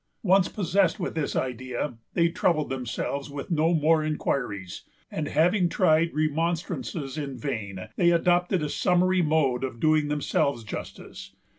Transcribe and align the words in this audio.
Once 0.23 0.47
possessed 0.49 0.99
with 0.99 1.13
this 1.13 1.35
idea, 1.35 1.93
they 2.15 2.27
troubled 2.27 2.71
themselves 2.71 3.29
with 3.29 3.51
no 3.51 3.71
more 3.71 4.03
inquiries; 4.03 4.81
and, 5.11 5.27
having 5.27 5.69
tried 5.69 6.11
remonstrances 6.11 7.19
in 7.19 7.37
vain, 7.37 7.87
they 7.97 8.09
adopted 8.09 8.63
a 8.63 8.67
summary 8.69 9.21
mode 9.21 9.63
of 9.63 9.79
doing 9.79 10.07
themselves 10.07 10.63
justice. 10.63 11.35